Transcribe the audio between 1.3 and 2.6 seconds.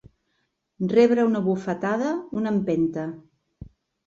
una bufetada, una